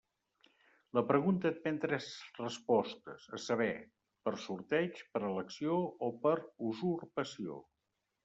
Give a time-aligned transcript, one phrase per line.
[0.97, 2.05] La pregunta admet tres
[2.37, 3.69] respostes, a saber,
[4.29, 5.77] per sorteig, per elecció
[6.07, 6.35] o per
[6.71, 7.63] usurpació.